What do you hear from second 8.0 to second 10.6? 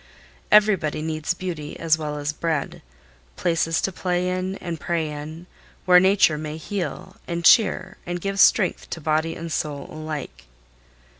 and give strength to body and soul alike.